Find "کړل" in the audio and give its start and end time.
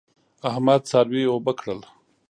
1.59-1.79